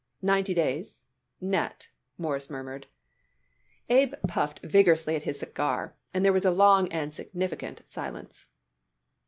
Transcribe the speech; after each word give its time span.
"Ninety 0.23 0.55
days, 0.55 1.03
net," 1.39 1.89
Morris 2.17 2.49
murmured. 2.49 2.87
Abe 3.87 4.15
puffed 4.27 4.59
vigorously 4.63 5.15
at 5.15 5.21
his 5.29 5.37
cigar, 5.37 5.95
and 6.11 6.25
there 6.25 6.33
was 6.33 6.43
a 6.43 6.49
long 6.49 6.91
and 6.91 7.13
significant 7.13 7.83
silence. 7.85 8.47